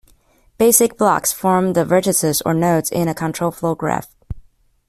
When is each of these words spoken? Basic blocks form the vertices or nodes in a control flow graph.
Basic 0.57 0.97
blocks 0.97 1.31
form 1.31 1.73
the 1.73 1.85
vertices 1.85 2.41
or 2.43 2.55
nodes 2.55 2.89
in 2.89 3.07
a 3.07 3.13
control 3.13 3.51
flow 3.51 3.75
graph. 3.75 4.09